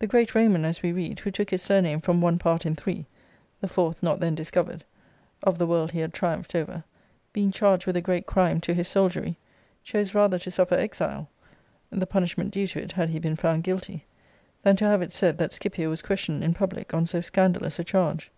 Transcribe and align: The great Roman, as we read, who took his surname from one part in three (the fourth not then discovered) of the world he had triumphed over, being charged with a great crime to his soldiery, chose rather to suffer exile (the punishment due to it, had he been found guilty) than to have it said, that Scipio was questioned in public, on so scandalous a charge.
The 0.00 0.08
great 0.08 0.34
Roman, 0.34 0.64
as 0.64 0.82
we 0.82 0.90
read, 0.90 1.20
who 1.20 1.30
took 1.30 1.50
his 1.50 1.62
surname 1.62 2.00
from 2.00 2.20
one 2.20 2.40
part 2.40 2.66
in 2.66 2.74
three 2.74 3.06
(the 3.60 3.68
fourth 3.68 4.02
not 4.02 4.18
then 4.18 4.34
discovered) 4.34 4.82
of 5.44 5.58
the 5.58 5.66
world 5.68 5.92
he 5.92 6.00
had 6.00 6.12
triumphed 6.12 6.56
over, 6.56 6.82
being 7.32 7.52
charged 7.52 7.86
with 7.86 7.96
a 7.96 8.00
great 8.00 8.26
crime 8.26 8.60
to 8.62 8.74
his 8.74 8.88
soldiery, 8.88 9.36
chose 9.84 10.12
rather 10.12 10.40
to 10.40 10.50
suffer 10.50 10.74
exile 10.74 11.28
(the 11.90 12.04
punishment 12.04 12.50
due 12.50 12.66
to 12.66 12.82
it, 12.82 12.90
had 12.90 13.10
he 13.10 13.20
been 13.20 13.36
found 13.36 13.62
guilty) 13.62 14.04
than 14.64 14.74
to 14.74 14.86
have 14.86 15.02
it 15.02 15.12
said, 15.12 15.38
that 15.38 15.52
Scipio 15.52 15.88
was 15.88 16.02
questioned 16.02 16.42
in 16.42 16.52
public, 16.52 16.92
on 16.92 17.06
so 17.06 17.20
scandalous 17.20 17.78
a 17.78 17.84
charge. 17.84 18.32